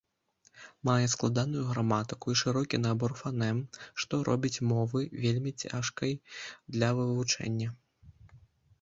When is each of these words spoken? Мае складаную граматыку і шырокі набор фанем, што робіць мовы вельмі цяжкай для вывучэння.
Мае 0.87 1.05
складаную 1.15 1.63
граматыку 1.71 2.25
і 2.33 2.39
шырокі 2.41 2.81
набор 2.87 3.15
фанем, 3.21 3.61
што 4.05 4.13
робіць 4.33 4.63
мовы 4.73 4.99
вельмі 5.29 5.57
цяжкай 5.65 6.11
для 6.77 6.89
вывучэння. 7.03 7.69